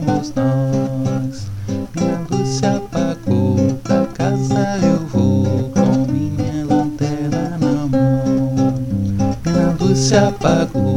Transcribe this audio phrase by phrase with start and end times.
[0.00, 0.32] nós.
[1.94, 8.74] Minha luz se apagou, pra casa eu vou com minha lanterna na mão.
[9.44, 10.93] Minha luz se apagou.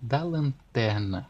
[0.00, 1.28] Da Lanterna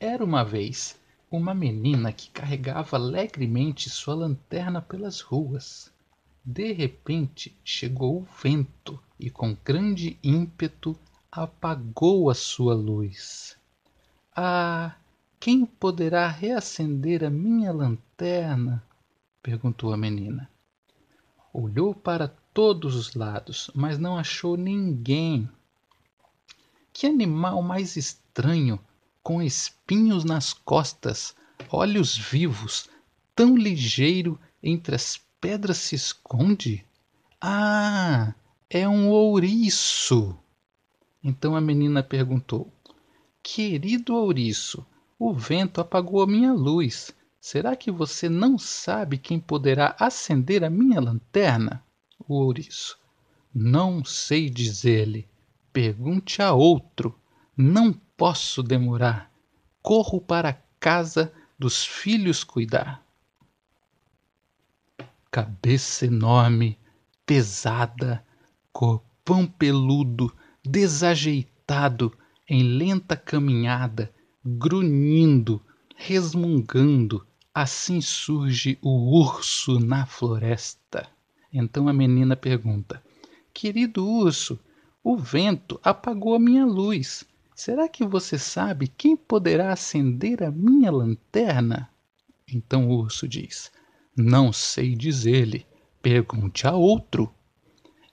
[0.00, 0.98] Era uma vez
[1.30, 5.92] uma menina que carregava alegremente sua lanterna pelas ruas.
[6.44, 10.98] De repente chegou o vento e, com grande ímpeto,
[11.30, 13.56] apagou a sua luz.
[14.34, 14.94] Ah,
[15.38, 18.82] quem poderá reacender a minha lanterna?
[19.42, 20.50] perguntou a menina.
[21.52, 25.48] Olhou para todos os lados, mas não achou ninguém.
[26.98, 28.76] Que animal mais estranho,
[29.22, 31.32] com espinhos nas costas,
[31.70, 32.88] olhos vivos,
[33.36, 36.84] tão ligeiro entre as pedras se esconde?
[37.40, 38.34] Ah,
[38.68, 40.36] é um ouriço!
[41.22, 42.68] Então a menina perguntou:
[43.44, 44.84] Querido ouriço,
[45.20, 47.12] o vento apagou a minha luz.
[47.40, 51.80] Será que você não sabe quem poderá acender a minha lanterna?
[52.26, 52.98] O ouriço.
[53.54, 55.28] Não sei dizer-lhe.
[55.80, 57.16] Pergunte a outro.
[57.56, 59.32] Não posso demorar.
[59.80, 63.00] Corro para a casa dos filhos cuidar.
[65.30, 66.76] Cabeça enorme,
[67.24, 68.26] pesada,
[68.72, 70.34] corpão peludo,
[70.64, 72.12] desajeitado,
[72.48, 74.12] em lenta caminhada,
[74.44, 75.62] grunhindo,
[75.94, 77.24] resmungando,
[77.54, 81.08] assim surge o urso na floresta.
[81.52, 83.00] Então a menina pergunta:
[83.54, 84.58] Querido urso,
[85.02, 87.24] o vento apagou a minha luz.
[87.54, 91.90] Será que você sabe quem poderá acender a minha lanterna?
[92.46, 93.70] Então o urso diz:
[94.16, 95.66] Não sei dizer-lhe.
[96.00, 97.32] Pergunte a outro.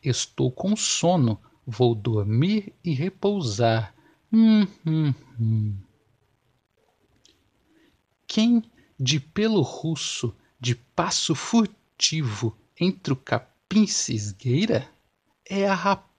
[0.04, 1.40] Estou com sono.
[1.66, 3.94] Vou dormir e repousar.
[4.32, 5.78] Hum, hum, hum.
[8.28, 8.64] Quem
[9.00, 14.90] de pelo russo, de passo furtivo, entre o capim cisgueira?
[15.48, 16.15] É a raposa.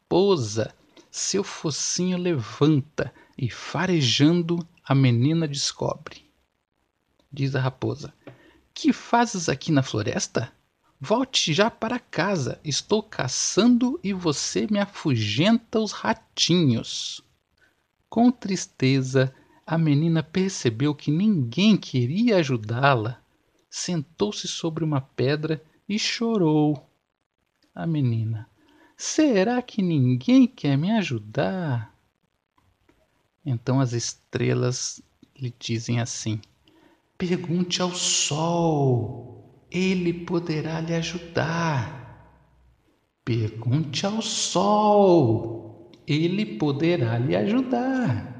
[1.10, 6.24] Seu focinho levanta e, farejando, a menina descobre.
[7.30, 8.14] Diz a raposa:
[8.72, 10.50] Que fazes aqui na floresta?
[10.98, 12.58] Volte já para casa.
[12.64, 17.20] Estou caçando e você me afugenta os ratinhos.
[18.08, 19.34] Com tristeza,
[19.66, 23.20] a menina percebeu que ninguém queria ajudá-la.
[23.68, 26.88] Sentou-se sobre uma pedra e chorou.
[27.74, 28.48] A menina:
[28.96, 31.94] Será que ninguém quer me ajudar?
[33.44, 35.02] Então as estrelas
[35.38, 36.40] lhe dizem assim:
[37.18, 42.04] Pergunte ao sol, ele poderá lhe ajudar.
[43.22, 48.34] Pergunte ao sol, ele poderá lhe ajudar.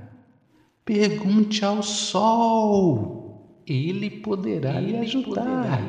[0.86, 5.82] Pergunte ao sol, ele poderá lhe ajudar.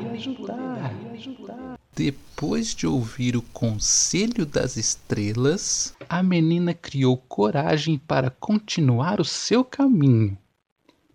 [1.98, 9.64] Depois de ouvir o conselho das estrelas, a menina criou coragem para continuar o seu
[9.64, 10.38] caminho.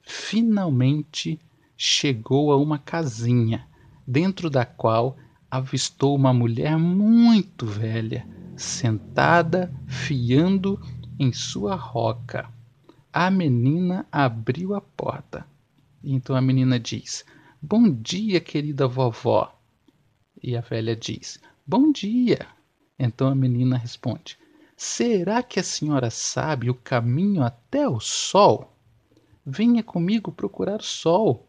[0.02, 1.40] Finalmente
[1.78, 3.66] chegou a uma casinha,
[4.06, 5.16] dentro da qual
[5.50, 8.28] avistou uma mulher muito velha,
[8.58, 10.78] sentada fiando
[11.18, 12.50] em sua roca.
[13.14, 15.48] A menina abriu a porta.
[16.04, 17.24] Então a menina diz:
[17.62, 19.53] Bom dia, querida vovó.
[20.44, 22.46] E a velha diz: Bom dia.
[23.00, 24.38] Então a menina responde:
[24.76, 28.76] Será que a senhora sabe o caminho até o sol?
[29.46, 31.48] Venha comigo procurar sol.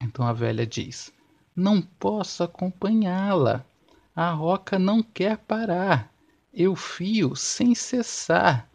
[0.00, 1.12] Então a velha diz:
[1.54, 3.66] Não posso acompanhá-la.
[4.16, 6.10] A roca não quer parar.
[6.54, 8.66] Eu fio sem cessar.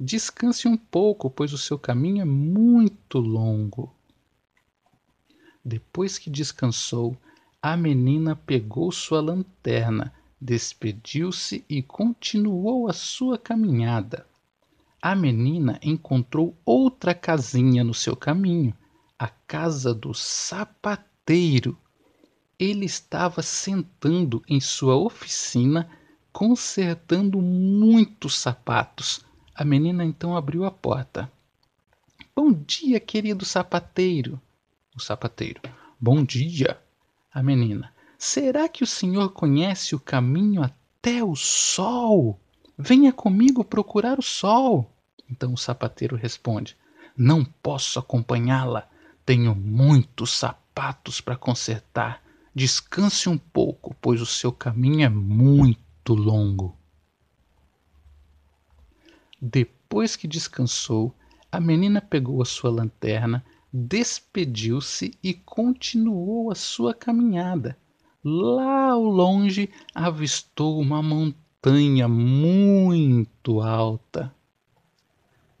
[0.00, 3.94] Descanse um pouco, pois o seu caminho é muito longo.
[5.62, 7.16] Depois que descansou,
[7.62, 14.26] a menina pegou sua lanterna, despediu-se e continuou a sua caminhada.
[15.00, 18.74] A menina encontrou outra casinha no seu caminho,
[19.16, 21.78] a casa do sapateiro.
[22.58, 25.88] Ele estava sentando em sua oficina,
[26.32, 29.24] consertando muitos sapatos
[29.54, 31.30] A menina então abriu a porta.
[32.34, 34.40] Bom dia, querido sapateiro.
[34.96, 35.60] O sapateiro.
[36.00, 36.80] Bom dia.
[37.32, 37.92] A menina.
[38.18, 42.38] Será que o senhor conhece o caminho até o sol?
[42.76, 44.92] Venha comigo procurar o sol.
[45.30, 46.76] Então o sapateiro responde:
[47.16, 48.88] Não posso acompanhá-la.
[49.24, 52.22] Tenho muitos sapatos para consertar.
[52.54, 56.76] Descanse um pouco, pois o seu caminho é muito longo.
[59.40, 61.14] Depois que descansou,
[61.50, 67.78] a menina pegou a sua lanterna, despediu-se e continuou a sua caminhada.
[68.22, 74.34] Lá ao longe avistou uma montanha muito alta.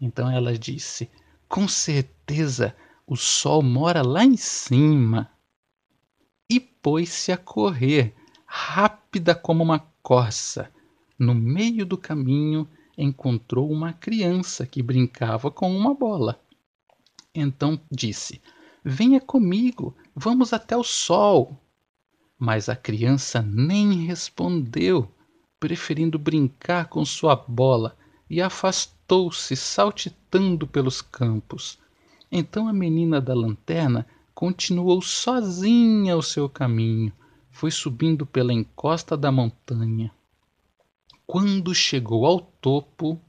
[0.00, 1.10] Então ela disse:
[1.48, 2.76] Com certeza
[3.06, 5.30] o sol mora lá em cima.
[6.48, 8.14] E pôs-se a correr,
[8.44, 10.70] rápida como uma corça.
[11.18, 12.68] No meio do caminho
[12.98, 16.41] encontrou uma criança que brincava com uma bola.
[17.34, 18.40] Então disse:
[18.84, 21.58] Venha comigo, vamos até o sol.
[22.38, 25.08] Mas a criança nem respondeu,
[25.58, 27.96] preferindo brincar com sua bola,
[28.28, 31.78] e afastou-se, saltitando pelos campos.
[32.30, 37.12] Então a menina da lanterna continuou sozinha o seu caminho,
[37.50, 40.10] foi subindo pela encosta da montanha.
[41.26, 43.20] Quando chegou ao topo,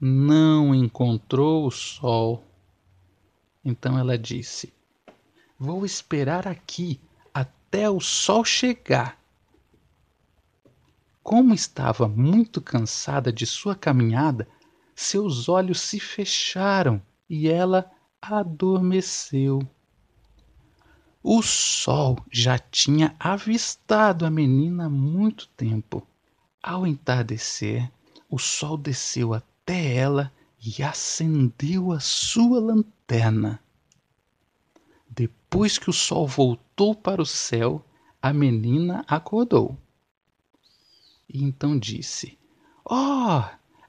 [0.00, 2.49] não encontrou o sol.
[3.64, 4.72] Então ela disse:
[5.58, 7.00] Vou esperar aqui
[7.32, 9.18] até o sol chegar.
[11.22, 14.48] Como estava muito cansada de sua caminhada,
[14.94, 17.90] seus olhos se fecharam e ela
[18.20, 19.60] adormeceu.
[21.22, 26.06] O sol já tinha avistado a menina há muito tempo.
[26.62, 27.90] Ao entardecer,
[28.28, 33.62] o sol desceu até ela e acendeu a sua lanterna.
[35.08, 37.84] Depois que o sol voltou para o céu,
[38.20, 39.76] a menina acordou.
[41.28, 42.38] E então disse:
[42.84, 43.42] Oh,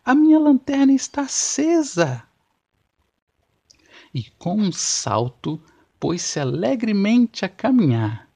[0.06, 2.24] a minha lanterna está acesa!
[4.14, 5.62] E com um salto
[6.00, 8.30] pôs-se alegremente a caminhar.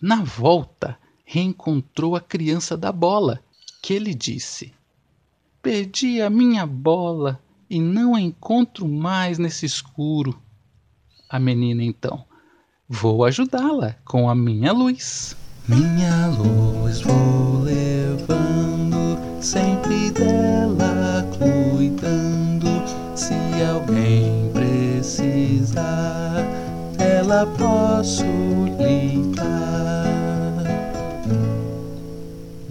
[0.00, 3.42] Na volta, reencontrou a criança da bola
[3.82, 4.74] que lhe disse:
[5.62, 10.40] Perdi a minha bola e não a encontro mais nesse escuro.
[11.28, 12.24] A menina então:
[12.88, 15.36] Vou ajudá-la com a minha luz.
[15.68, 22.68] Minha luz vou levando, sempre dela cuidando.
[23.14, 23.34] Se
[23.70, 26.42] alguém precisar,
[26.98, 28.24] ela posso
[28.78, 30.08] ligar.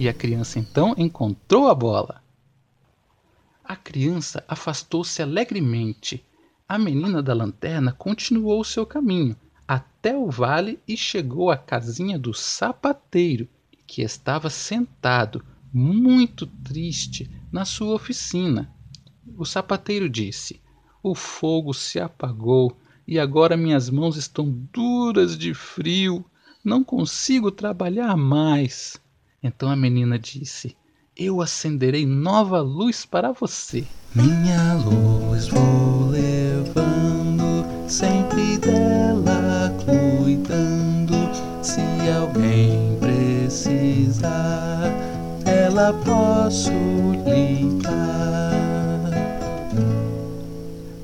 [0.00, 2.20] E a criança então encontrou a bola.
[3.68, 6.24] A criança afastou-se alegremente.
[6.66, 9.36] A menina da lanterna continuou seu caminho
[9.68, 13.46] até o vale e chegou à casinha do sapateiro,
[13.86, 18.74] que estava sentado, muito triste, na sua oficina.
[19.36, 20.62] O sapateiro disse:
[21.02, 22.74] O fogo se apagou
[23.06, 26.24] e agora minhas mãos estão duras de frio.
[26.64, 28.98] Não consigo trabalhar mais.
[29.42, 30.74] Então a menina disse:
[31.20, 33.84] Eu acenderei nova luz para você.
[34.14, 41.14] Minha luz vou levando, sempre dela cuidando.
[41.60, 41.80] Se
[42.16, 44.30] alguém precisar,
[45.44, 46.70] ela posso
[47.26, 48.52] ligar.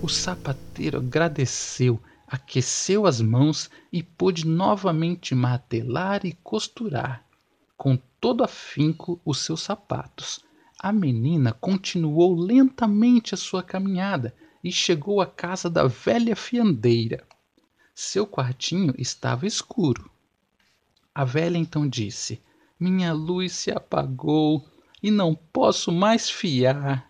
[0.00, 7.24] O sapateiro agradeceu, aqueceu as mãos e pôde novamente martelar e costurar
[7.76, 10.40] com todo afinco os seus sapatos.
[10.78, 17.22] A menina continuou lentamente a sua caminhada e chegou à casa da velha fiandeira.
[17.94, 20.10] Seu quartinho estava escuro.
[21.14, 22.40] A velha então disse:
[22.80, 24.66] Minha luz se apagou
[25.02, 27.06] e não posso mais fiar.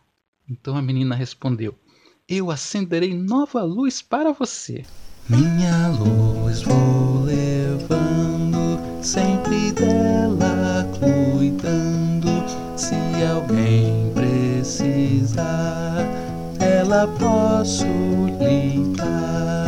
[0.51, 1.79] Então a menina respondeu:
[2.29, 4.85] Eu acenderei nova luz para você.
[5.29, 7.54] Minha luz vou levando,
[9.05, 12.29] sempre dela cuidando.
[12.77, 12.95] Se
[13.31, 15.45] alguém precisar,
[16.59, 17.85] ela posso
[18.39, 19.65] ligar.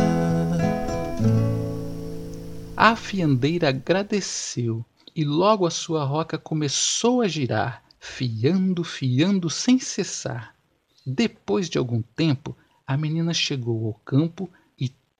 [2.75, 4.83] A fiandeira agradeceu
[5.15, 10.53] e logo a sua roca começou a girar, fiando, fiando sem cessar.
[11.05, 14.49] Depois de algum tempo, a menina chegou ao campo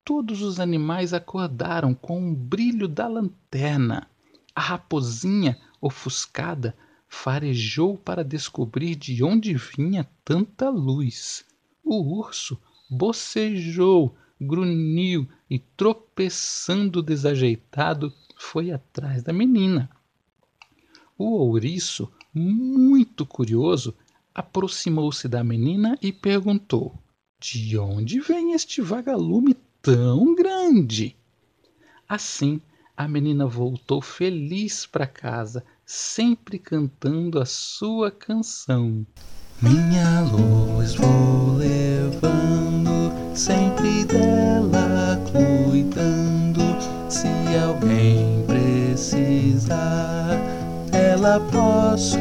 [0.08, 4.08] todos os animais acordaram com o brilho da lanterna.
[4.56, 6.74] A raposinha, ofuscada,
[7.10, 11.44] farejou para descobrir de onde vinha tanta luz.
[11.84, 12.58] O urso
[12.90, 19.90] bocejou, grunhiu e, tropeçando desajeitado, foi atrás da menina.
[21.18, 23.94] O ouriço, muito curioso,
[24.34, 26.98] aproximou-se da menina e perguntou:
[27.38, 29.54] De onde vem este vagalume
[29.88, 31.16] tão grande?
[32.10, 32.60] Assim,
[32.98, 39.08] a menina voltou feliz para casa, sempre cantando a sua canção.
[39.62, 46.62] Minha luz vou levando, sempre dela cuidando.
[47.10, 49.78] Se alguém precisar,
[50.92, 52.18] ela posso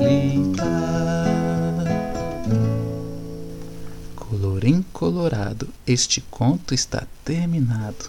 [0.00, 1.33] lhe dar.
[4.64, 8.08] Colorim colorado, este conto está terminado.